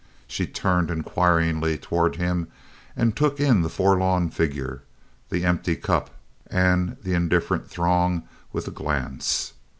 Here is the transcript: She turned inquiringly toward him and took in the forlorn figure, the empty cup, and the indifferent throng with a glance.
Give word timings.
She 0.25 0.47
turned 0.47 0.89
inquiringly 0.89 1.77
toward 1.77 2.15
him 2.15 2.47
and 2.97 3.15
took 3.15 3.39
in 3.39 3.61
the 3.61 3.69
forlorn 3.69 4.31
figure, 4.31 4.81
the 5.29 5.45
empty 5.45 5.75
cup, 5.75 6.09
and 6.47 6.97
the 7.03 7.13
indifferent 7.13 7.69
throng 7.69 8.23
with 8.51 8.67
a 8.67 8.71
glance. 8.71 9.53